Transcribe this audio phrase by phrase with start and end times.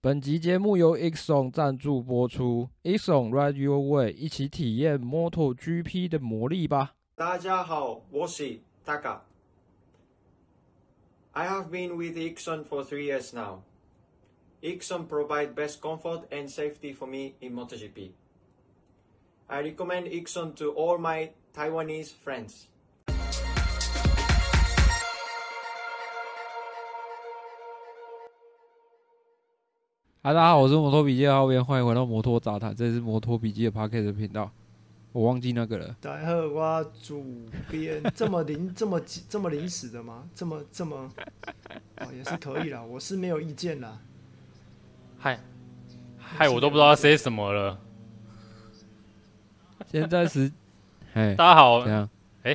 [0.00, 6.94] 本集节目由 Exxon 赞助播出，Exxon Ride Your Way，一起体验 MotoGP 的魔力吧。
[7.16, 9.18] 大家好，我是 Taka。
[11.32, 13.62] I have been with Exxon for three years now.
[14.62, 18.12] Exxon provide best comfort and safety for me in MotoGP.
[19.48, 22.68] I recommend Exxon to all my Taiwanese friends.
[30.28, 34.50] 嗨，大家好，我是摩托笔记的浩边，欢迎回到摩托杂谈，这是摩托笔记的 Podcast 频道。
[35.10, 35.96] 我忘记那个了。
[36.02, 37.24] 大家好，我主
[37.70, 40.28] 编这么临 这么这么临时的吗？
[40.34, 41.10] 这么这么
[42.00, 43.98] 哦，也是可以啦，我是没有意见啦。
[45.18, 45.40] 嗨，
[46.18, 47.80] 嗨，我都不知道要 say 什么了。
[49.86, 50.52] 现在是，
[51.14, 51.78] 哎大家好？
[52.42, 52.54] 哎，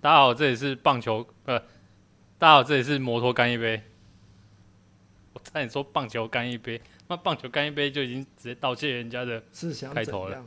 [0.00, 1.58] 大家好，这里是棒球，呃，
[2.38, 3.82] 大家好，这里是摩托干一杯。
[5.50, 9.42] 我差点说棒球干一杯，那棒球干一杯就已经直接盗窃人家的
[9.92, 10.44] 开头了。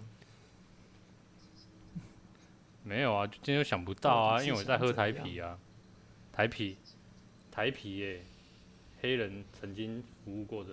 [2.84, 5.58] 没有啊，今天又想不到啊，因为我在喝台啤啊，
[6.32, 6.78] 台啤，
[7.52, 8.22] 台啤耶，
[9.02, 10.70] 黑人曾经服务过的。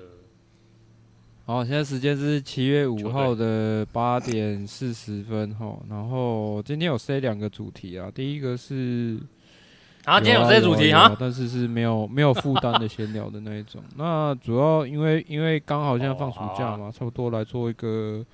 [1.44, 9.18] 好，现在时间是七月五号的八点四十分哈，然后今天有 C 两个主题啊，第一个是。
[10.04, 13.82] 啊，今天有这些主题啊，但是是没有没有负担的闲聊的那一种。
[13.96, 18.24] 那主要因为因为刚好现在放暑假嘛， 差不多来做一个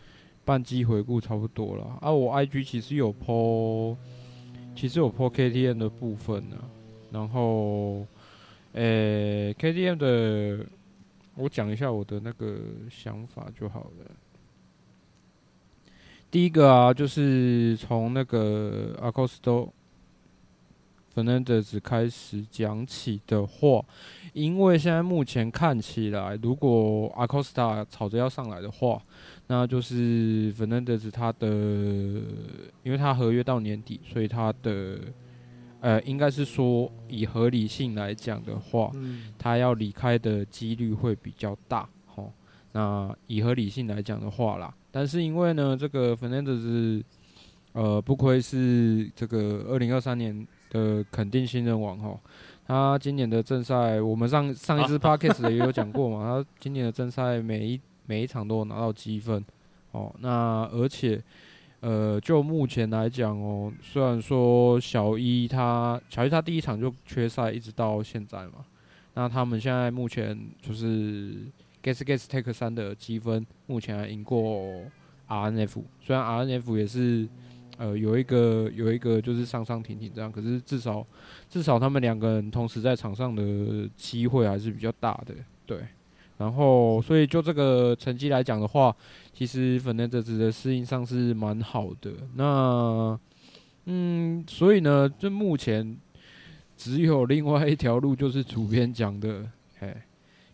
[0.45, 1.99] 半季回顾，差不多了。
[2.01, 3.97] 啊，我 IG 其实有 po，
[4.77, 6.57] 其实有 po KTM 的部分呢。
[7.11, 8.07] 然后，
[8.73, 10.67] 诶，KTM 的，
[11.35, 12.59] 我讲一下我的那个
[12.91, 14.11] 想法就好了。
[16.31, 19.69] 第一个啊，就是从那个 Acosta
[21.17, 23.83] Fernandez 开始讲起的话，
[24.35, 29.01] 因为现在目前看起来，如果 Acosta 吵着要上来的话，
[29.47, 31.47] 那就是 Fernandez 他的，
[32.83, 34.99] 因为他合约到年底，所以他的，
[35.81, 38.93] 呃，应该是说以合理性来讲的话，
[39.39, 42.29] 他要离开的几率会比较大，齁。
[42.73, 47.03] 那以合理性来讲的话啦，但是因为呢，这个 Fernandez，
[47.73, 50.47] 呃，不亏是这个二零二三年。
[50.71, 52.19] 的肯定新人王哈，
[52.67, 59.45] 他今年的正赛，我们上上一支 podcast 也有讲过嘛，他今年的正赛每一每一场都有拿到积分，
[59.93, 61.23] 哦，那而且，
[61.81, 68.65] 呃，就目前来讲哦，虽然说小一他小一他第一场就缺赛，一直到现在嘛，
[69.15, 71.35] 那他们现在目前就是
[71.83, 74.83] Guess Guess Take 三的积分，目前还赢过
[75.29, 77.29] RNF，虽然 RNF 也是。
[77.77, 81.07] 呃，有一个有一个就是上上停停这样，可是至少
[81.49, 85.35] 至少他们两个人同时在场上的机会还是比较大的，
[85.67, 85.79] 对。
[86.39, 88.95] 然后，所以就这个成绩来讲的话，
[89.33, 92.13] 其实粉内德子的适应上是蛮好的。
[92.35, 93.19] 那，
[93.87, 95.97] 嗯，所以呢，就目前
[96.77, 99.49] 只有另外一条路，就是主编讲的，
[99.79, 99.97] 嘿。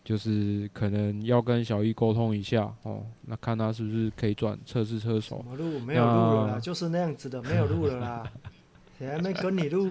[0.03, 5.43] 就是可能要跟小易沟通一下哦，那看他是不是可以转测试车手。
[5.49, 8.23] 我录没有路了啦，就是那样子的，没有路了啦。
[8.99, 9.89] 谁还没跟你录？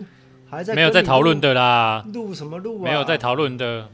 [0.49, 2.05] 还在没有在讨论的啦。
[2.12, 2.84] 录什么录啊？
[2.84, 3.89] 没有在讨论的。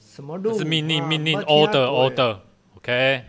[0.00, 0.58] 什么录？
[0.58, 3.24] 是命令命令 order order，OK。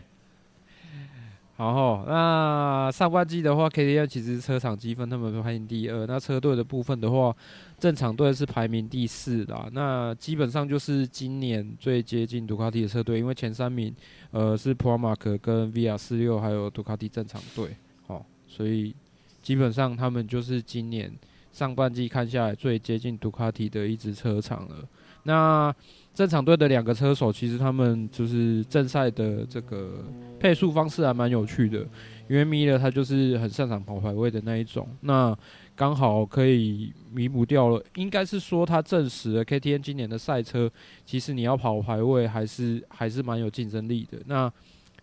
[1.62, 6.08] 然后，那上半季的话，KTM 其实车厂积分他们排名第二。
[6.08, 7.36] 那车队的部分的话，
[7.78, 9.70] 正常队是排名第四啦。
[9.72, 13.94] 那基本上就是今年最接近杜卡迪的车队，因为前三名，
[14.32, 17.76] 呃，是 Pramac 跟 VR 四六还有杜卡迪正常队。
[18.08, 18.96] 哦，所以
[19.44, 21.14] 基本上他们就是今年
[21.52, 24.78] 上半季看下来最接近杜卡迪的一支车厂了。
[25.24, 25.74] 那
[26.14, 30.04] 正常队的两个车手，其实他们就是正赛的这个
[30.40, 31.80] 配速方式还蛮有趣的，
[32.28, 35.36] 因为米勒他就是很擅长跑排位的那一种，那
[35.76, 37.82] 刚好可以弥补掉了。
[37.96, 40.70] 应该是说他证实了 KTM 今年的赛车，
[41.06, 44.18] 其实你要跑排位还是还是蛮有竞争力的。
[44.26, 44.52] 那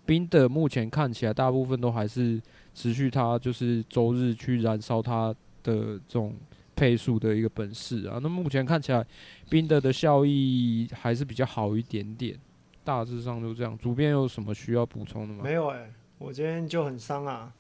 [0.05, 2.41] 宾的目前看起来大部分都还是
[2.75, 6.35] 持续他就是周日去燃烧他的这种。
[6.79, 9.05] 配速的一个本事啊，那目前看起来，
[9.49, 12.39] 宾德的效益还是比较好一点点，
[12.85, 13.77] 大致上就这样。
[13.79, 15.43] 主编有什么需要补充的吗？
[15.43, 17.53] 没有哎、欸，我今天就很伤啊，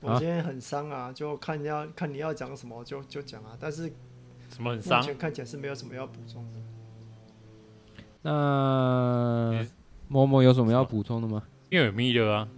[0.00, 3.92] 我今天很伤啊，就看你要看你要讲什么就就讲啊，但是
[4.48, 5.00] 什么很伤？
[5.00, 6.60] 目前看起来是没有什么要补充的。
[8.22, 9.64] 那
[10.08, 11.42] 某某有什么要补充的吗？
[11.70, 12.48] 因为有米勒啊，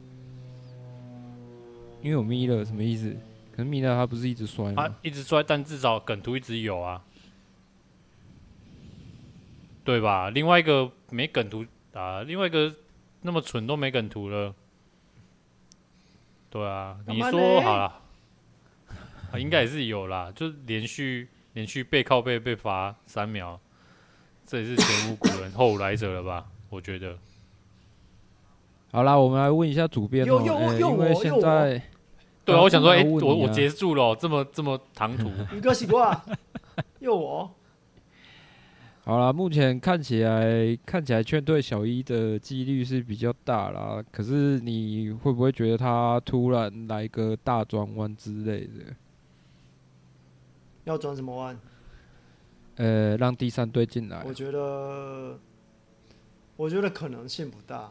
[2.02, 3.16] 因为有米勒什么意思？
[3.58, 4.86] 可米勒他不是一直摔吗？
[4.86, 7.02] 他一直摔，但至少梗图一直有啊。
[9.82, 10.30] 对吧？
[10.30, 12.72] 另外一个没梗图啊，另外一个
[13.22, 14.54] 那么蠢都没梗图了，
[16.50, 18.00] 对啊，你说好了，
[19.32, 23.58] 啊，应该也是有啦，就连续连续背靠背被罚三秒，
[24.46, 26.46] 这也是前无古人后无来者了吧？
[26.70, 27.18] 我觉得。
[28.92, 31.82] 好啦，我们来问一下主编哦、喔欸，因为现在，
[32.48, 36.24] 对啊，我想说，哎、欸，我我结束了、喔，这么这么唐突， 宇哥洗过啊，
[37.00, 37.54] 又我。
[39.04, 48.94] 好啦，目前看起来看起来劝退小一的几率是比较大啦，可是你会不会觉得他突然来个大转弯之类的？
[50.84, 51.58] 要转什么弯？
[52.76, 54.22] 呃，让第三队进来。
[54.24, 55.38] 我觉得，
[56.56, 57.90] 我觉得可能性不大。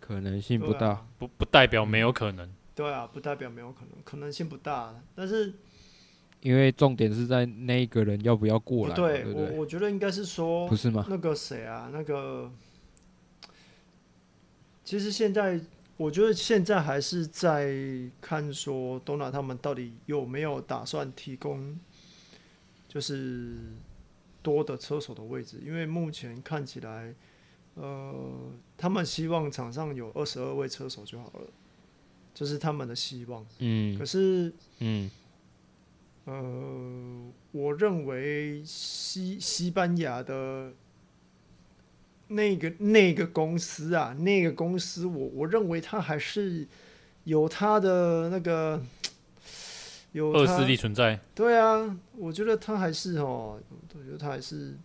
[0.00, 2.48] 可能性不大，啊、不不代表没有可能。
[2.78, 4.94] 对啊，不代表没有可能，可能性不大。
[5.12, 5.52] 但是，
[6.42, 8.94] 因为重点是在那个人要不要过来。
[8.94, 11.04] 对，我我觉得应该是说，不是吗？
[11.10, 12.48] 那个谁啊，那个，
[14.84, 15.60] 其实现在
[15.96, 17.74] 我觉得现在还是在
[18.20, 21.76] 看说，Dorna 他们到底有没有打算提供，
[22.86, 23.56] 就是
[24.40, 27.12] 多的车手的位置，因为目前看起来。
[27.80, 31.46] 呃，他们希望场上有二十二位车手就好了，
[32.38, 33.44] 这、就是他们的希望。
[33.58, 35.10] 嗯，可是，嗯，
[36.24, 40.72] 呃，我认为西西班牙的
[42.28, 46.66] 那个那个公司啊，那个公司我，我我认为他还是
[47.24, 48.80] 有他的那个
[50.12, 51.18] 有恶势力存在。
[51.34, 53.60] 对啊，我觉得他还是哦，
[53.94, 54.76] 我觉得他还是。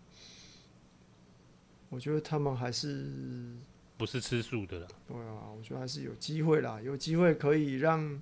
[1.90, 3.56] 我觉得他们还是
[4.04, 4.88] 不是吃素的啦。
[5.08, 8.22] 对啊，我觉得还是有机会啦，有机会可以让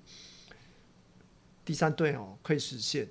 [1.64, 3.08] 第三队哦可以实现。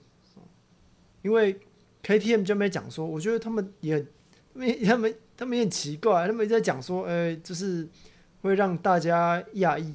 [1.22, 1.60] 因为
[2.02, 4.06] KTM 就没讲说，我觉得他们也
[4.54, 7.86] 没他们他们也很奇怪，他们一直在讲说，哎、就是
[8.42, 9.94] 会让大家讶异。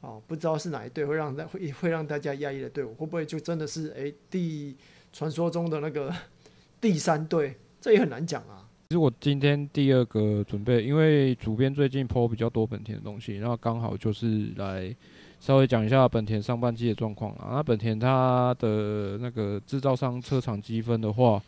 [0.00, 4.76] 哦，不知道是哪一队会让大会会让大家讶异的队伍，会不会就真的是哎、第
[5.12, 6.12] 传说中的那个
[6.82, 7.56] 第三队？
[7.80, 8.65] 这也很难讲啊。
[8.88, 14.94] 其实我今天第二个准备，因为主编最近 po 比较多本田的东西，然后刚好就是来
[15.40, 17.48] 稍微讲一下本田上半季的状况啦。
[17.50, 21.42] 那本田它的那个制造商车厂积分的话，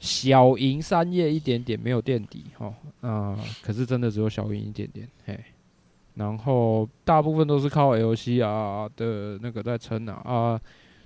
[0.00, 2.74] 小赢三叶一点点，没有垫底哈。
[3.00, 5.38] 啊，可是真的只有小赢一点点嘿。
[6.14, 10.60] 然后大部分都是靠 LCR 的那个在撑啊啊，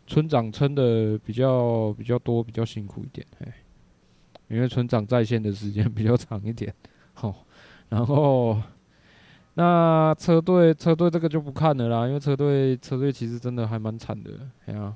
[0.06, 3.46] 村长撑的比较比较多，比较辛苦一点嘿。
[4.48, 6.72] 因为村长在线的时间 比较长一点，
[7.14, 7.34] 好，
[7.88, 8.60] 然后
[9.54, 14.30] 那车队车队这个就不看了啦，因为车队车队其实真的还蛮惨的，
[14.66, 14.94] 哎呀，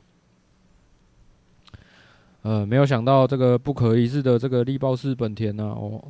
[2.42, 6.02] 呃，没有想到这个不可一世的这个力豹式本田呐、啊，哦，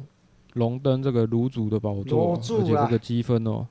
[0.54, 3.66] 荣登这个炉主的宝座，而且这个积分哦，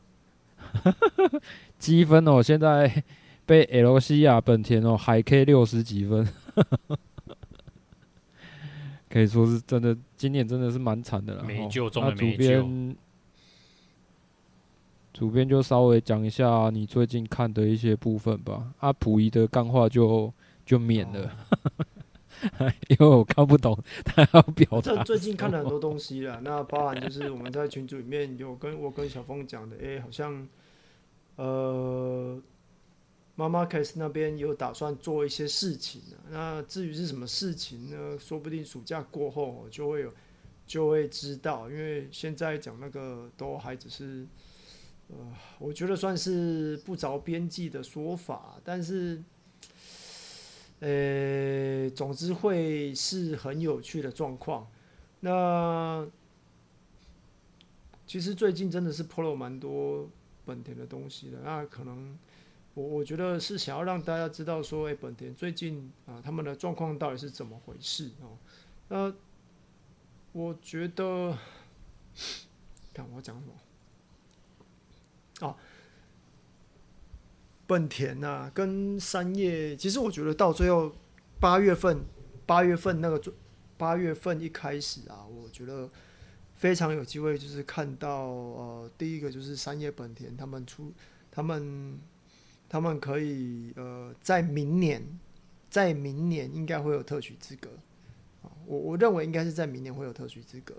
[1.77, 3.03] 积分哦，现在
[3.45, 6.27] 被 LCR 本田哦海 K 六十几分。
[9.17, 11.43] 可以说是真的，今年真的是蛮惨的了。
[11.43, 12.37] 没救中的没救。
[12.37, 12.95] 主编，
[15.11, 18.71] 主编就稍微讲一下你最近看的一些部分吧。
[18.77, 20.31] 阿溥仪的干话就
[20.63, 21.31] 就免了，
[22.59, 23.75] 哦、 因为我看不懂
[24.05, 25.03] 他要表达。
[25.03, 30.47] 最近看了很多东西了，那包含就是我们在群组里面有跟我跟小峰讲的，哎、欸，好像
[31.37, 32.39] 呃。
[33.37, 36.01] 妈妈开始那边有打算做一些事情，
[36.31, 38.17] 那至于是什么事情呢？
[38.17, 40.11] 说不定暑假过后就会有，
[40.65, 41.69] 就会知道。
[41.69, 44.25] 因为现在讲那个都还只是，
[45.09, 45.15] 呃，
[45.59, 48.59] 我觉得算是不着边际的说法。
[48.63, 49.23] 但是，
[50.79, 54.67] 呃，总之会是很有趣的状况。
[55.19, 56.07] 那
[58.07, 60.09] 其实最近真的是 PO 了蛮多
[60.43, 62.17] 本田的东西的，那可能。
[62.77, 68.37] 我我觉得是想要让大家知道说，哎、本田最近啊，他们的状况到底是怎么回事哦？
[68.87, 69.11] 那
[70.31, 71.35] 我觉得，
[72.93, 75.47] 看我讲什么？
[75.47, 75.57] 啊，
[77.65, 80.93] 本田呐、啊，跟三叶，其实我觉得到最后
[81.39, 82.01] 八月份，
[82.45, 83.19] 八月份那个
[83.75, 85.89] 八月份一开始啊，我觉得
[86.53, 90.93] 非常有机会，就是看到呃，第一个就是三叶本田他们出
[91.31, 91.99] 他们。
[92.69, 95.01] 他们可以呃，在明年，
[95.69, 97.69] 在明年应该会有特许资格，
[98.65, 100.75] 我我认为应该是在明年会有特许资格。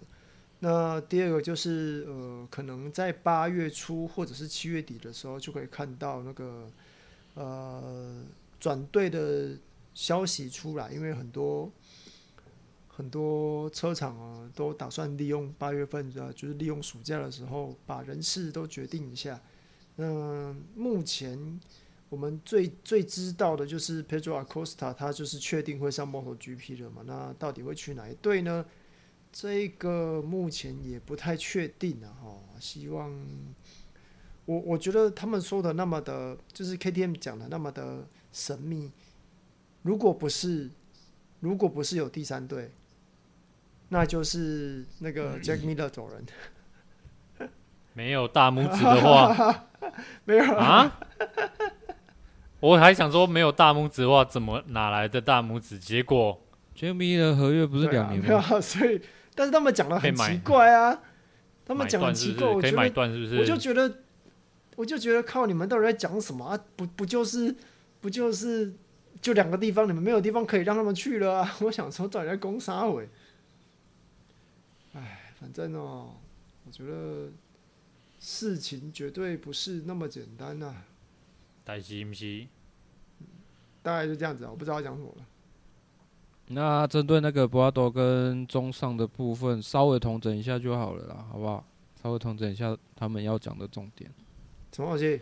[0.61, 6.71] 那第二个就是呃，可能在八月初或者是七月底的时候，就可以看到那个
[7.35, 8.23] 呃
[8.59, 9.57] 转队的
[9.95, 11.71] 消息出来，因为很多
[12.89, 19.41] 很多车厂啊都打算利用八月份的，就是利用暑假的时候把人事都决定一下。
[20.01, 21.59] 那目前
[22.09, 27.03] 我们最最知道的就是 Pedro Acosta，他就是确定会上 MotoGP 了嘛？
[27.05, 28.65] 那到底会去哪一队呢？
[29.33, 32.15] 这个目前也不太确定啊。
[32.23, 33.13] 哈，希望
[34.45, 38.93] 我我觉得他们说的那么的，就是 KTM 讲的那么的神秘。
[39.83, 40.71] 如果不是，
[41.41, 42.71] 如果不是有第三队，
[43.89, 46.25] 那就是那个 Jack Miller 走人。
[47.99, 49.65] 没有大拇指的话，
[50.25, 51.01] 没有啊？
[52.61, 55.77] 我还想说没有大拇指的话，怎么哪来的大拇指？
[55.77, 56.41] 结果
[56.77, 58.37] Jack Miller 合约不是两年吗？
[58.39, 59.01] 啊、所以，
[59.35, 60.97] 但是他们讲的很奇怪啊，
[61.67, 63.41] 他们讲的很奇怪，我觉得可以买断是不是？
[63.41, 63.93] 我就觉得，
[64.77, 66.57] 我就觉得靠你们到底在讲什么啊？
[66.77, 67.53] 不不就是
[68.01, 68.73] 不就是？
[69.21, 71.53] 就两个地方，你们没有地方可以让他们去了啊！
[71.63, 73.09] 我想说，到底在攻啥尾？
[74.95, 76.15] 哎，反正哦，
[76.65, 77.29] 我觉得
[78.19, 80.85] 事情绝对不是那么简单呐、啊。
[81.65, 82.47] 大是不是？
[83.83, 85.25] 大概就这样子啊，我不知道要讲什么了。
[86.49, 91.65] 那针对那个博阿多跟中上的部分，稍微统整一下就好了啦，好不好？
[92.03, 94.11] 稍微统整一下他们要讲的重点。
[94.73, 95.21] 什么东西？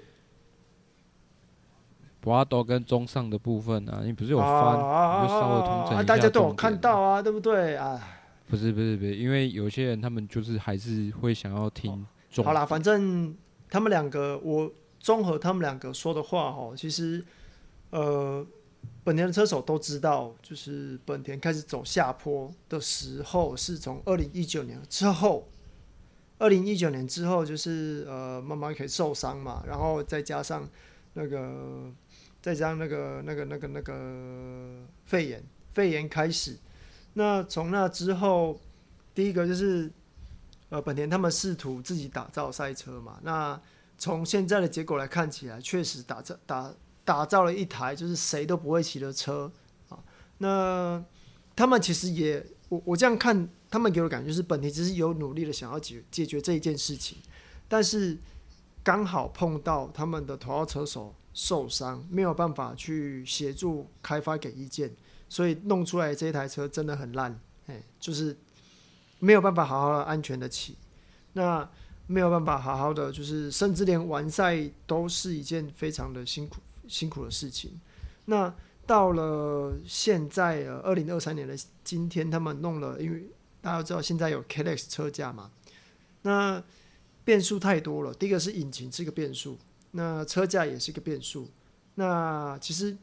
[2.20, 6.02] 博阿多跟中上的部分啊，你不是有翻，啊、你就稍微统整一下、啊。
[6.02, 8.00] 大家都有看到啊，对不对啊？
[8.48, 12.06] 不是不是不是，因为有些人他们就是还是会想要听中。
[12.42, 13.36] 好啦，反正
[13.70, 17.24] 他们两个，我综合他们两个说的话哦，其实
[17.90, 18.46] 呃，
[19.04, 25.48] 本田的车手都知道，就是本田开始走下坡的时候，是从二零一九年之后，
[26.38, 30.68] 二零一九年之后就是呃慢慢可以受伤嘛，然后再加上
[31.14, 31.92] 那个。
[32.42, 36.56] 再加上那个、那个、那个、那个肺炎，肺炎开始。
[37.14, 38.60] 那从那之后，
[39.12, 39.90] 第一个就是，
[40.68, 43.18] 呃，本田他们试图自己打造赛车嘛。
[43.22, 43.60] 那
[43.98, 49.50] 从现在的结果来看起来，确实打造打打造了一台就是谁都不会骑的车
[49.88, 49.98] 啊。
[50.38, 51.04] 那
[51.54, 57.18] 他们其实也，我我这样看，他们给我的感觉就是本田只是有努力的想要解解决这一件事情，
[57.68, 58.18] 但是
[58.82, 61.14] 刚好碰到他们的头号车手。
[61.36, 64.90] 受伤没有办法去协助开发给意见，
[65.28, 68.34] 所以弄出来这一台车真的很烂，哎，就是
[69.26, 70.76] 没有办法好好的安全的骑，
[71.32, 71.68] 那
[72.06, 76.56] 没有办法好好的，就是甚至连完赛都是一件非常的辛苦
[76.86, 77.80] 辛苦的事情。
[78.26, 78.54] 那
[78.86, 83.28] 到了现在呃，二零二三年的今天，他们弄了，因为
[83.60, 85.50] 大家都知道现在有 KLX 车架嘛，
[86.22, 86.62] 那
[87.24, 88.14] 变数太多了。
[88.14, 89.58] 第一个是引擎是个变数。
[89.92, 91.48] 那车架也是一个变数，
[91.94, 92.94] 那其实，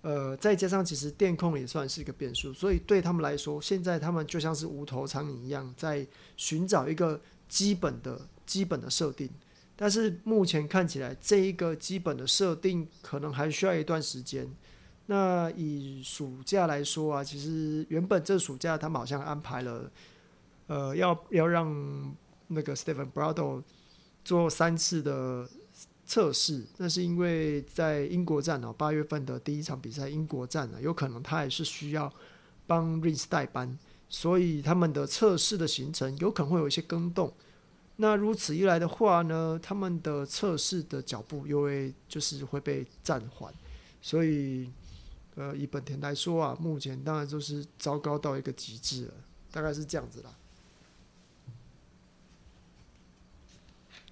[0.00, 9.28] 呃，再加上其实电控也算是一个变数，所以对他们来说，现在他们就像是无头苍蝇一样，在寻找一个基本的基本的设定。
[9.74, 14.48] 但是目前看起来，这一个基本的设定可能还需要一段时间。
[15.06, 19.90] 那以暑假来说啊，其实原本这暑假他们好像安排了，
[20.68, 22.14] 呃，要要让
[22.46, 23.62] 那个 Stephen Bradl
[24.24, 25.48] 做三次的。
[26.08, 32.10] 测试，那是因为在英国站哦，八月份的第一场比赛英国站呢，有可能他也是需要
[32.66, 37.30] 帮 Rins 代班，所以他们的测试的行程有可能会有一些更动。
[37.96, 43.52] 那如此一来的话呢，他们的测试的脚步又会就是会被暂缓，
[44.00, 44.70] 所以
[45.34, 49.14] 呃，以本田来说啊，目前当然就是糟糕到一个极致了，
[49.52, 50.30] 大概是这样子啦。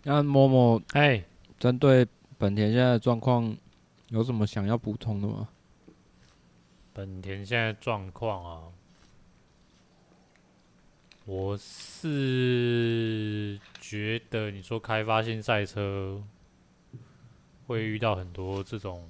[0.02, 1.24] 那某某哎。
[1.58, 3.56] 针对本田现在的状况，
[4.08, 5.48] 有什么想要补充的吗？
[6.92, 8.68] 本田现在状况啊，
[11.25, 12.78] 我是
[13.80, 16.22] 觉得你说开发性赛车
[17.66, 19.08] 会遇到很多这种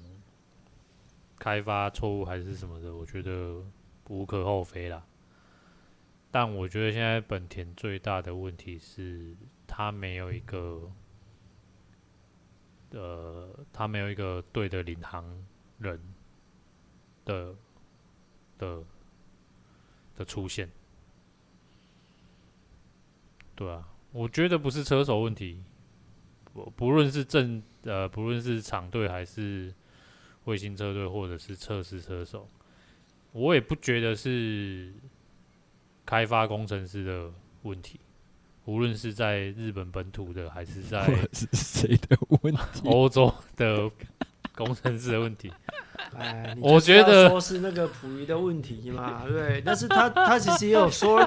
[1.37, 3.61] 开发错误还是什么的，我觉得
[4.07, 5.05] 无可厚非啦。
[6.31, 9.35] 但我觉得现在本田最大的问题是，
[9.67, 10.89] 它没有一个。
[12.91, 15.25] 呃，他没有一个对的领航
[15.79, 15.99] 人
[17.25, 17.53] 的
[18.57, 18.83] 的
[20.15, 20.69] 的出现，
[23.55, 25.61] 对啊，我觉得不是车手问题，
[26.53, 29.73] 不不论是正呃，不论是厂队还是
[30.45, 32.47] 卫星车队，或者是测试车手，
[33.33, 34.93] 我也不觉得是
[36.05, 37.31] 开发工程师的
[37.63, 37.99] 问题。
[38.67, 41.01] 无论是在日本本土的，还是在
[41.53, 42.61] 谁的问题？
[42.83, 43.89] 欧洲的
[44.53, 45.49] 工程师的问题。
[46.17, 49.61] 哎，我觉得说是那个溥仪的问题嘛，对？
[49.65, 51.25] 但是他他其实也有说，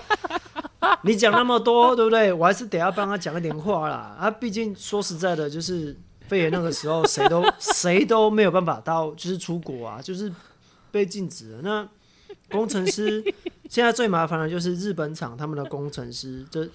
[1.03, 2.31] 你讲那么多，对不对？
[2.31, 4.19] 我还是得要帮他讲一点话啦。
[4.21, 5.97] 他毕竟说实在的，就是
[6.29, 10.31] 肺炎那个时候，谁都 谁都没有办法到，就是出国啊，就是
[10.91, 11.63] 被禁止了。
[11.63, 11.89] 那
[12.51, 13.25] 工程师
[13.69, 16.69] 现在最麻烦的就是日本厂他们的工程师，这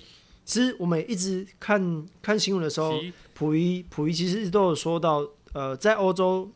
[0.45, 2.93] 其实我们一直看看新闻的时候，
[3.33, 6.49] 溥仪溥仪其实都有说到，呃，在欧洲。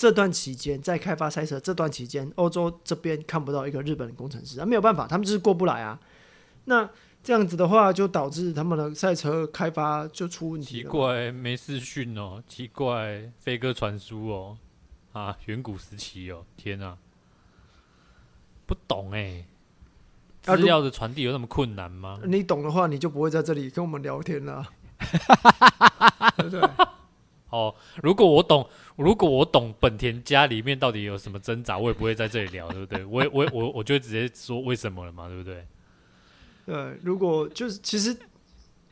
[0.00, 6.00] 这段期间，在开发赛车这段期间，欧洲这边看不到一个日本的工程师啊，没有办法，他们就是过不来啊。
[6.64, 6.88] 那
[7.22, 10.78] 这样子的话，就导致他们的赛车开发就出问题。
[10.78, 14.56] 奇怪，没视讯哦，奇怪，飞鸽传书哦，
[15.12, 16.96] 啊，远古时期哦，天啊，
[18.64, 19.44] 不懂哎，
[20.56, 22.18] 资料的传递有那么困难吗？
[22.24, 24.66] 你懂的话，你就不会在这里跟我们聊天了，
[26.36, 26.60] 对 不对？
[27.50, 33.04] 哦，如果我懂，如果我懂本田家里面到底有什么挣扎，我也不会在这里聊，对不对？
[33.04, 35.66] 我我我我就会直接说为什么了嘛，对不对？
[36.66, 38.14] 对，如果就是其实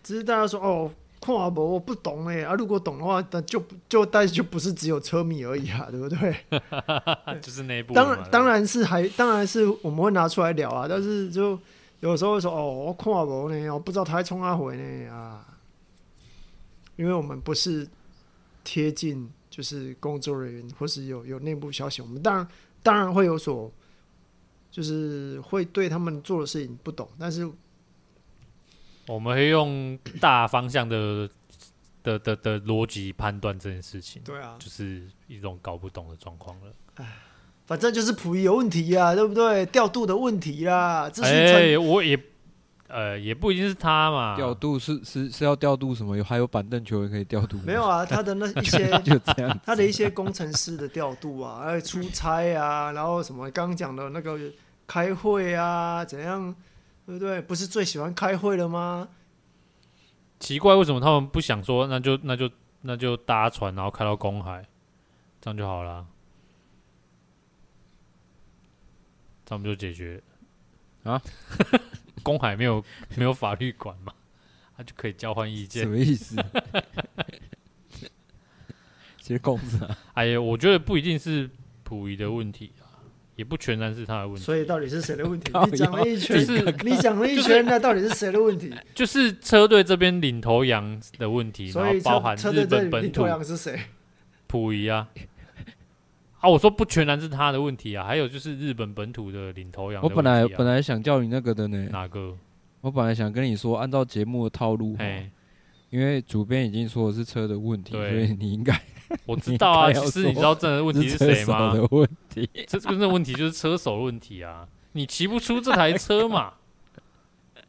[0.03, 6.35] 只是大家说哦，看阿伯我不懂哎啊，如果懂的话，那就就但就不是只有车迷而已啊， 对不对？
[7.41, 11.59] 就是那一部当然当然是还当然是我们会拿出来聊啊，但是就
[12.01, 15.47] 有时候会说哦，我看阿伯呢，我不知道他还冲阿回呢啊，
[16.97, 17.89] 因为我们不是。
[18.65, 22.47] 贴近就是工作人员，或是有有内部消息，我们当然
[22.83, 23.73] 当然会有所，
[24.71, 27.49] 就是会对他们做的事情不懂，但是
[29.09, 31.29] 我们会用大方向的
[32.03, 34.23] 的的的逻辑判断这件事情。
[34.25, 36.67] 对啊，就是一种搞不懂的状况了。
[36.97, 37.07] 哎，
[37.67, 39.67] 反正就是溥仪有问题呀，对不对？
[39.67, 41.11] 调度的问题啦。
[41.23, 42.19] 哎、欸，我也。
[42.91, 44.35] 呃，也不一定是他嘛。
[44.35, 46.17] 调度是是是要调度什么？
[46.17, 47.59] 有还有板凳球也可以调度。
[47.59, 54.39] 没有啊，他的那 一些就这样，他的一些工程师的调度啊，还有出差啊，然后什么刚刚讲的那个
[54.87, 56.55] 开会啊，怎样，
[57.09, 57.41] 对不对？
[57.41, 59.09] 不是最喜欢开会了吗？
[60.39, 61.87] 奇怪，为什么他们不想说？
[61.87, 62.51] 那就那就
[62.83, 64.63] 那就搭船，然后开到公海，
[65.41, 66.07] 这样就好了，
[69.47, 70.23] 这样不就解决
[71.05, 71.19] 啊？
[72.23, 72.85] 公海没有
[73.17, 74.13] 没有法律管嘛，
[74.77, 75.85] 他就可以交换意见。
[75.85, 76.37] 什么意思？
[79.17, 81.49] 其实公司，哎呀，我觉得不一定是
[81.83, 82.88] 溥仪的问题啊，
[83.39, 84.43] 也不全然是他的问题。
[84.43, 85.53] 所以到底是谁的问题？
[85.71, 88.75] 你讲了一圈，就是你讲了一圈，那到底是谁的问题？
[88.97, 93.05] 就是车队这边领头羊的问题，然后包含日本本土。
[93.05, 93.79] 领头羊是谁？
[94.49, 95.09] 溥仪啊。
[96.41, 100.05] 啊，我说不全然是他的问题啊，还有就是日本本土的领头羊、啊。
[100.05, 101.89] 我本来本来想叫你那个的呢。
[101.93, 102.37] 哪个？
[102.81, 104.97] 我本来想跟你说，按照节目的套路，
[105.91, 108.73] 因为主编已经说的是车的问题，所以你应该。
[109.27, 111.73] 我知道啊，其实你知道真的问题是谁吗？
[111.73, 114.69] 的问题，这真正问题就是车手的问题啊！
[114.93, 116.55] 你骑不出这台车嘛？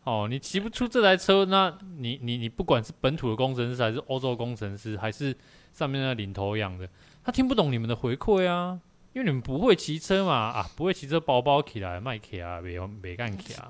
[0.03, 5.35] 哦，你骑不出这台车，那你你你不管是本土的工程师，还是欧洲工程师，还是
[5.71, 6.89] 上面那领头羊的。
[7.23, 8.79] 他听不懂你们的回馈啊，
[9.13, 13.69] 因为你们不会骑车嘛啊，不会骑车包包起来卖起啊，没没干起啊，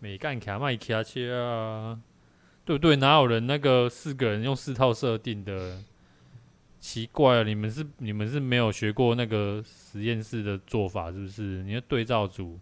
[0.00, 1.98] 没干起啊卖起啊车啊，
[2.64, 2.96] 对不对？
[2.96, 5.78] 哪有人那个四个人用四套设定的？
[6.84, 11.62] 奇怪啊，你们是你们是没有学过那个实验室的做法是不是？
[11.62, 12.60] 你的对照组，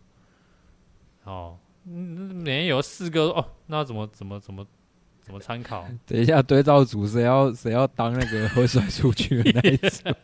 [1.24, 1.92] 哦，嗯，
[2.36, 4.62] 没有四个哦，那怎么怎么怎么？
[4.62, 4.66] 怎么
[5.22, 5.84] 怎么参考？
[6.06, 10.14] 等一下，对照组谁要谁要当那个 会甩出去的那一种？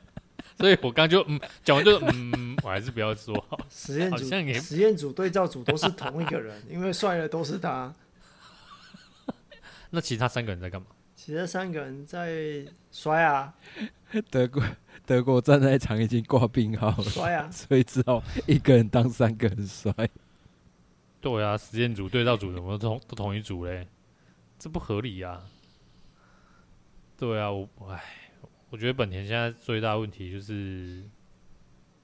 [0.60, 3.34] 所以我刚就嗯讲完就嗯，我还是不要说。
[3.70, 4.18] 实验组
[4.60, 7.94] 实验组对照组都是同一个人，因为帅的都是他。
[9.88, 10.88] 那其他三个人在干嘛？
[11.26, 13.52] 其实三个人在摔啊。
[14.30, 14.62] 德国
[15.04, 19.92] 德国站在场已经挂病号了，摔啊，所以只好一个人当三个人摔。
[21.20, 23.88] 对啊，实验组对照组怎么都同都同一组嘞？
[24.56, 25.42] 这不合理呀、啊！
[27.18, 28.00] 对啊，我哎，
[28.70, 31.02] 我觉得本田现在最大问题就是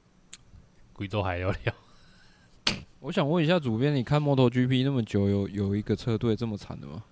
[0.93, 1.73] 贵州海聊聊。
[2.99, 7.05] 我想问一下主编，你看 MotoGP 那么久，有有一个车队这么惨的吗？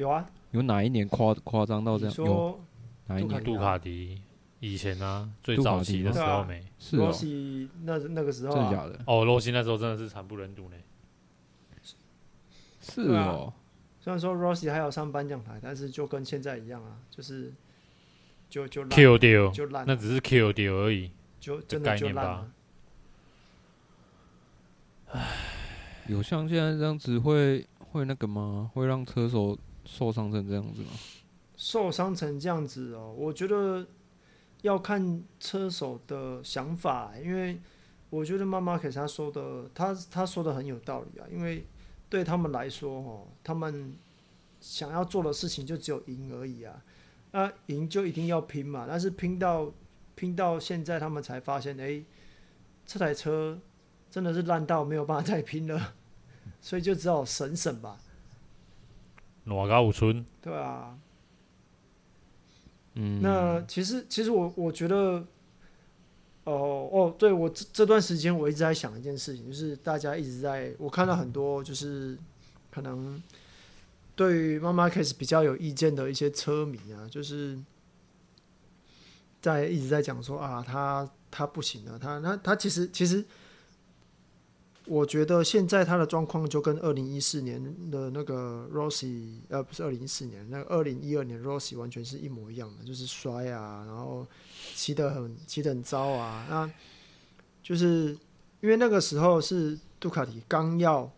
[0.00, 0.26] 有啊。
[0.52, 2.14] 有哪一年夸夸张到这样？
[2.16, 2.60] 有
[3.06, 3.44] 哪一年？
[3.44, 4.20] 杜卡迪
[4.58, 6.64] 以前啊，最早期的时候没。
[6.78, 7.04] 是哦。
[7.04, 9.04] 罗西那那个时候、啊、真的假的？
[9.06, 10.76] 哦，罗西那时候真的是惨不忍睹呢。
[12.82, 17.52] 是哦、啊，虽然说 Rossi 还有上颁奖台，但是就跟现在一样啊，就是
[18.48, 22.50] 就就 Q 掉，就烂，那只是 Q 掉而已，就真的就烂了。
[25.12, 25.28] 唉，
[26.08, 28.70] 有像现在这样子会会那个吗？
[28.72, 29.56] 会让车手
[29.90, 30.90] 受伤成这样子吗？
[31.56, 33.84] 受伤成这样子哦，我觉得
[34.62, 37.60] 要看车手的想法，因为
[38.08, 41.66] 我觉得妈妈给他说的，他他说的很有道理啊，因为
[42.08, 43.94] 对他们来说哦，他们
[44.60, 46.82] 想要做的事情就只有赢而已啊，
[47.32, 49.70] 那赢就一定要拼嘛，但是拼到
[50.14, 52.02] 拼到现在，他们才发现，哎，
[52.86, 53.58] 这台车
[54.10, 55.94] 真的是烂到没有办法再拼了，
[56.60, 57.98] 所以就只好省省吧。
[59.44, 60.24] 哪个五村？
[60.42, 60.96] 对啊，
[62.94, 65.24] 嗯，那其实其实我我觉得，
[66.44, 72.16] 哦哦，对我这这段时间我一直在想一件事情，就是大家一直在我看到很多就是
[72.70, 73.22] 可能
[74.14, 77.58] 对于妈妈开始比较有意见的一些车迷啊，就是
[79.40, 83.24] 在一直在讲说啊，他他不行了，他他他其实其实。
[84.86, 94.26] 我觉得现在他的状况就跟二零一四年的那个 Rossi，呃，不是二零一四年，那个二零一二年 Rossi 完全是一模一样的，就是摔啊，然后
[94.74, 96.46] 骑得很骑得很糟啊。
[96.48, 96.72] 那
[97.62, 98.18] 就是
[98.62, 101.12] 因为那个时候是杜卡迪刚要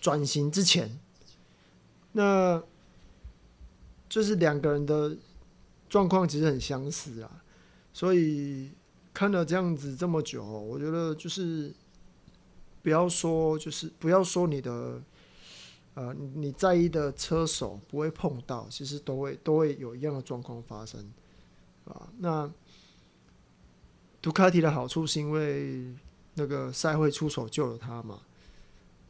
[0.00, 0.98] 转型之前，
[2.12, 2.62] 那
[4.08, 5.14] 就是两个人的
[5.88, 7.42] 状况其实很相似啊，
[7.92, 8.70] 所以
[9.12, 11.74] 看了这样子这么久，我觉得就是。
[12.82, 15.02] 不要说，就是不要说你的，
[15.94, 21.12] 呃，你在意的车手不会碰到，其实都会都会有一样的状况发生，
[21.84, 22.50] 啊，那
[24.22, 25.94] 杜卡迪的好处是因为
[26.34, 28.20] 那个赛会出手救了他嘛，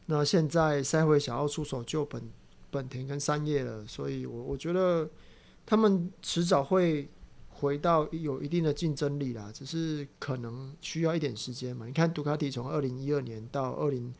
[0.05, 2.23] 那现在赛会想要出手救本
[2.69, 5.09] 本田跟三叶了，所以我我觉得
[5.65, 7.09] 他们迟早会。
[7.61, 11.85] 回到有一定的竞争力啦，只是可能需要一点时间嘛。
[11.85, 14.11] 你看杜卡迪从二零一二年到二零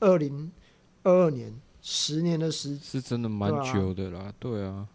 [0.00, 0.50] 二零
[1.02, 4.88] 二二年，十年的时是真的蛮久的啦，对啊，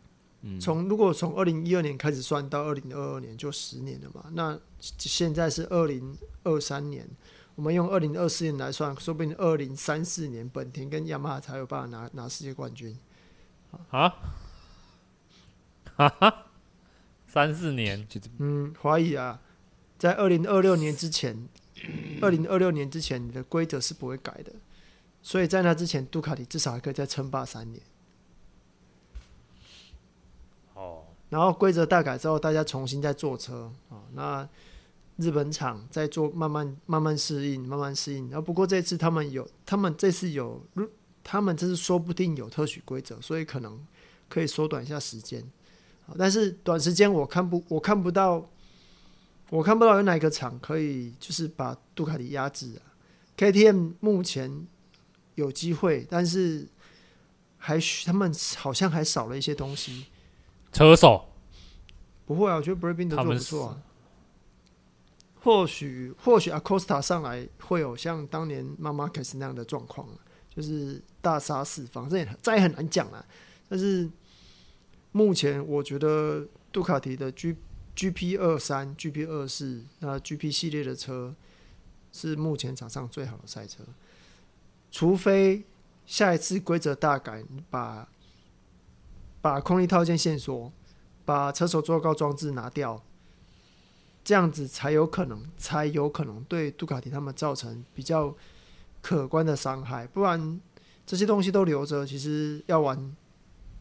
[0.59, 4.25] 从、嗯、如果从二零一二年开始算到二零二二年，就十年了嘛。
[4.33, 7.07] 那现在是二零二三年，
[7.53, 12.97] 我们用二零二四年来算，说不定二零三四年本田跟雅马哈才有办法拿拿世界冠军
[13.91, 14.09] 啊！
[15.95, 16.47] 哈哈。
[17.33, 19.41] 三四年，嗯，怀疑啊，
[19.97, 21.49] 在二零二六年之前，
[22.21, 24.53] 二零二六年之前，你的规则是不会改的，
[25.23, 27.81] 所以在那之前，杜卡迪至少还可以再称霸三年。
[30.75, 34.47] 哦，然后规则大改之后，大家重新再坐车啊，那
[35.17, 38.29] 日本厂在做，慢慢慢慢适应，慢慢适应。
[38.29, 40.63] 然后不过这次他们有，他们这次有，
[41.23, 43.83] 他们这次说不定有特许规则，所以可能
[44.29, 45.43] 可以缩短一下时间。
[46.17, 48.47] 但是短时间我看不，我看不到，
[49.49, 52.93] 我看不到有哪个厂可以就是把杜卡迪压制啊。
[53.37, 54.67] KTM 目前
[55.35, 56.67] 有机会，但是
[57.57, 60.07] 还需他们好像还少了一些东西。
[60.71, 61.29] 车手
[62.25, 63.81] 不会啊，我觉得 Brad Binder 做不错啊。
[65.41, 70.07] 或许或许 Acosta 上来会有像当年 Marc Marquez 那样的状况，
[70.53, 73.25] 就是大杀四方，这也这也很难讲啊。
[73.67, 74.09] 但是。
[75.13, 77.55] 目前我觉得杜卡迪的 G
[77.95, 81.35] G P 二三、G P 二四那 G P 系列的车
[82.11, 83.83] 是目前场上最好的赛车，
[84.91, 85.63] 除非
[86.07, 88.07] 下一次规则大改，把
[89.39, 90.71] 把空力套件线索、
[91.23, 93.03] 把车手坐高装置拿掉，
[94.23, 98.35] 这样子才有可能，才有可能对杜卡迪他们造成比较
[99.03, 100.59] 可观的伤害，不然
[101.05, 103.15] 这些东西都留着，其实要玩。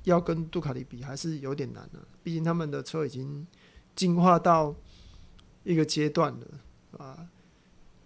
[0.05, 3.47] 要跟杜卡迪比还是有点难的，毕竟他们的车已经
[3.95, 4.75] 进化到
[5.65, 6.47] 一个阶段了
[6.99, 7.29] 啊。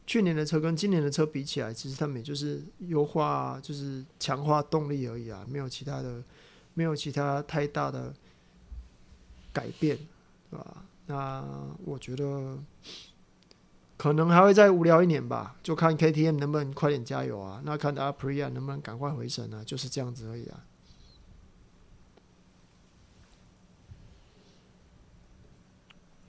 [0.07, 6.23] 去年的车跟今年的车比起来，其实他们也就是优化，就是强化动力而已啊，没有其他的，
[6.75, 8.15] 没有其他太大的
[9.53, 9.97] 改变，
[10.51, 10.85] 是吧？
[11.07, 11.45] 那
[11.85, 12.57] 我觉得
[13.97, 20.65] 可能还会再无聊一年吧，就看 KTM 能不能快点加油啊，那看 Aprilia 能不能赶快回神啊，就是这样子而已啊。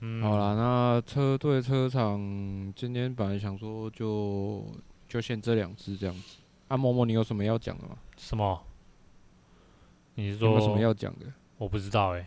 [0.00, 4.64] 嗯、好啦，那车队车厂今天本来想说就
[5.08, 6.36] 就限这两只这样子。
[6.68, 7.98] 啊，默默，你有什么要讲的吗？
[8.16, 8.64] 什么？
[10.14, 11.26] 你是说有什么要讲的？
[11.56, 12.26] 我不知道哎、欸。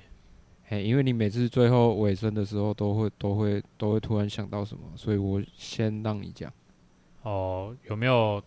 [0.66, 6.52] 嘿，因为你每次最后尾声的时候都会都会都会突然想到什么，所以我先让你讲。
[7.22, 8.44] 哦，有没有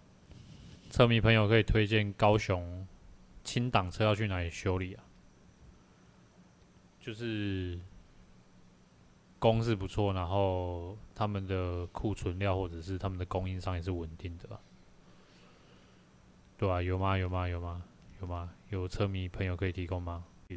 [0.90, 2.86] 车迷朋友可以推荐高雄
[3.42, 5.04] 轻档车要去哪里修理啊？
[7.00, 7.80] 就是。
[9.44, 14.58] 工是不错，然后他们的库存量或者是他们的供应商也是稳定的，
[16.56, 17.18] 对啊，有吗？
[17.18, 17.46] 有吗？
[17.46, 17.82] 有吗？
[18.22, 18.50] 有吗？
[18.70, 20.24] 有车迷朋友可以提供吗？
[20.48, 20.56] 对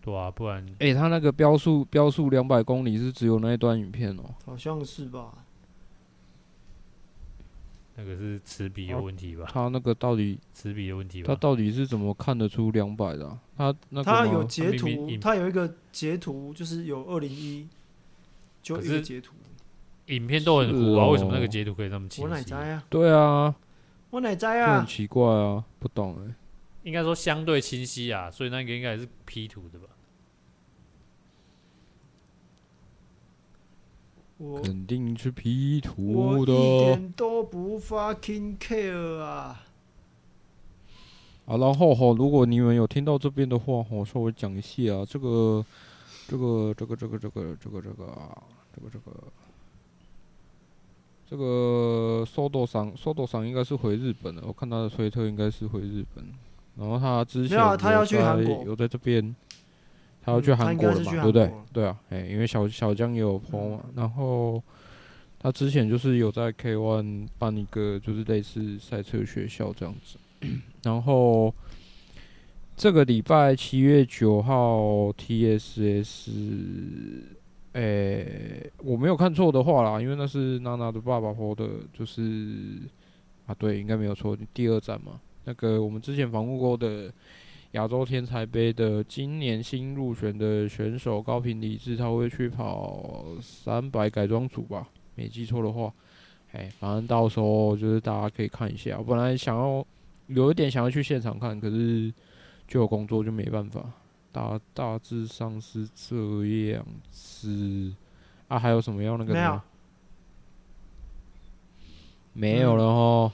[0.00, 5.34] 对啊，不然哎、欸，他那个标速标速两百公里是只有那一段影片哦、喔，好像是吧？
[7.98, 9.44] 那个是齿 比的问题吧？
[9.52, 11.26] 他那个到底齿比的问题吧？
[11.26, 13.38] 他到底是怎么看得出两百的、啊？
[13.56, 17.66] 他那个他有截图他明明，他有一个截图，就是有二零一，
[18.62, 19.34] 就一个截图。
[20.06, 22.30] 影片都很糊啊，哦、为什么那个截图可以那么清晰？
[22.30, 22.82] 我哪知啊？
[22.88, 23.54] 对啊，
[24.10, 24.78] 我奶摘啊？
[24.78, 26.34] 很奇怪啊，不懂哎、欸。
[26.84, 29.88] 应该说相对清晰啊，所以那个应该也是 P 图的吧？
[34.38, 39.64] 我肯定是 P 图我的，一点都不 fucking care 啊！
[41.46, 45.64] 啊，然后哈，如果你们有听到这边的话，我稍微讲一下啊，这个，
[46.28, 49.12] 这个，这个，这个，这个，这个，这个啊，这个，这个，
[51.28, 56.24] 这个 Sodo 桑，Sodo 桑应该是回日本了，我看他的推特应该是回日本，
[56.76, 59.34] 然后他之前没有，他要去韩国，有在这边。
[60.22, 61.12] 他要去韩国了嘛？
[61.12, 61.50] 对不对？
[61.72, 64.62] 对啊，哎、欸，因为小小江也有 PO 嘛，然后
[65.38, 70.18] 他之前就是有在 K One 办一个就是类似赛车学校这样子，
[70.84, 71.54] 然后
[72.76, 76.30] 这个礼拜七月九号 TSS，
[77.72, 82.80] 哎、欸，我没有看错的话啦，因为那是娜娜的爸爸 PO 的，就是
[83.46, 87.10] 啊，对，应该没有错，第二站嘛，那个我们之前防护过的。
[87.72, 94.88] 亚洲天才杯的今年新入选的选手高平理智，他会去跑三百改装组吧？
[95.14, 95.92] 没记错的话，
[96.52, 98.96] 哎，反正到时候就是大家可以看一下。
[98.98, 99.86] 我本来想要
[100.28, 102.12] 有一点想要去现场看，可是
[102.66, 103.84] 就有工作就没办法。
[104.30, 107.92] 大大致上是这样子
[108.46, 109.34] 啊，还有什么要那个？
[109.34, 109.60] 没有，
[112.34, 113.32] 没有了哦，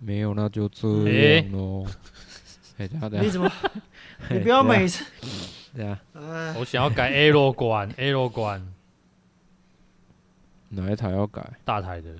[0.00, 0.88] 没有，那就这
[1.38, 1.84] 样喽。
[1.84, 1.92] 欸、
[2.78, 3.50] 等下等下你怎么？
[4.30, 5.04] 你不要每次。
[5.74, 6.00] 对啊。
[6.58, 8.72] 我想要改 A 罗管，A 罗管。
[10.70, 11.52] 哪一台要改？
[11.64, 12.14] 大台的。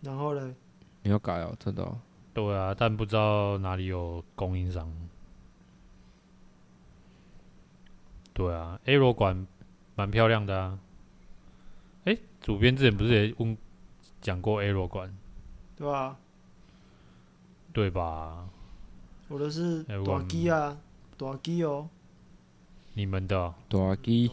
[0.00, 0.54] 然后呢？
[1.02, 1.98] 你要改哦，真的、哦。
[2.34, 4.92] 对啊，但不知道哪里有供应商。
[8.32, 9.46] 对啊，A 罗管
[9.94, 10.78] 蛮漂亮的啊。
[12.04, 13.56] 哎、欸，主编之前不是也问
[14.20, 15.16] 讲过 A 罗管？
[15.76, 16.16] 对啊。
[17.72, 18.48] 对吧？
[19.30, 20.76] 我的是大机啊，
[21.16, 21.88] 大机哦。
[22.94, 24.28] 你们的大机。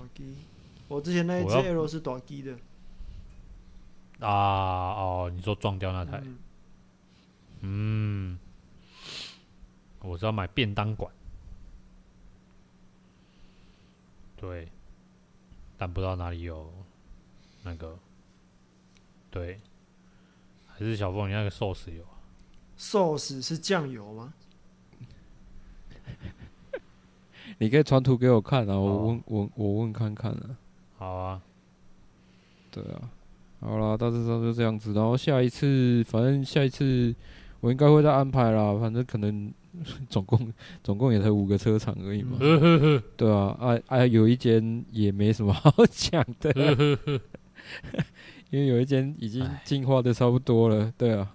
[0.87, 2.57] 我之前那一只 L 是大机的。
[4.19, 6.19] 啊哦，你说撞掉那台？
[6.23, 6.39] 嗯。
[7.61, 8.39] 嗯。
[9.99, 11.13] 我是要买便当馆。
[14.35, 14.67] 对。
[15.77, 16.73] 但不知道哪里有
[17.61, 17.99] 那个。
[19.29, 19.59] 对。
[20.65, 22.03] 还是小凤，你那个寿司有？
[22.03, 22.17] 啊？
[22.77, 24.33] 寿司是酱油吗？
[27.59, 30.57] 你可以传图给我看啊，我问我我问看看啊。
[30.97, 31.41] 好啊，
[32.71, 33.01] 对啊，
[33.59, 34.93] 好啦，大致上就这样子。
[34.93, 37.13] 然后下一次，反正下一次
[37.59, 38.77] 我应该会再安排啦。
[38.79, 39.51] 反正可能
[40.09, 40.51] 总共
[40.83, 42.37] 总共也才五个车场而已嘛。
[43.15, 46.51] 对啊，啊啊，有一间也没什么好讲的，
[48.49, 50.91] 因为有一间已经进化的差不多了。
[50.97, 51.31] 对啊，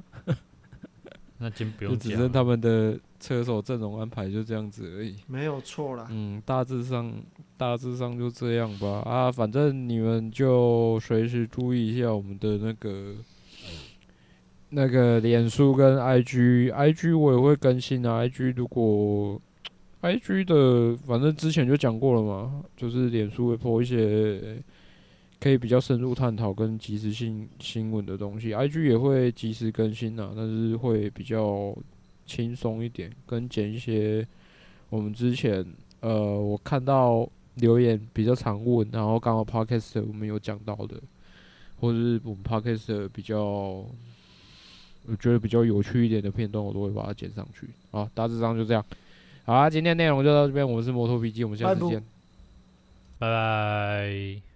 [1.43, 2.99] 那间不用讲，就只剩他们的。
[3.23, 6.09] 车手阵容安排就这样子而已，没有错啦。
[6.11, 7.15] 嗯，大致上
[7.57, 9.01] 大致上就这样吧。
[9.05, 13.15] 啊，反正你们就随时注意一下我们的那个
[14.71, 18.23] 那个脸书跟 IG，IG 我也会更新啊。
[18.23, 19.41] IG 如果
[20.01, 24.61] IG 的，反正之前就讲过了嘛，就是脸书会 po 一些
[25.43, 31.77] 可以比较深入探讨跟及时性新闻的东西，IG 也会及时更新啊，但是会比较。
[32.25, 34.27] 轻松一点，跟剪一些
[34.89, 35.67] 我们之前
[36.01, 40.95] 呃，我看到留言比较常问，然后刚好 podcast 我们有讲到的，
[41.81, 43.87] 或者是我们 podcast 比较我
[45.19, 47.69] 觉得比较有趣一点的片段，我都会把它剪上去。
[47.91, 48.83] 好，大致上就这样。
[49.45, 52.01] 好啊，今天内容就到这边，我们是摩托笔记，我们下次见，
[53.19, 54.52] 拜拜。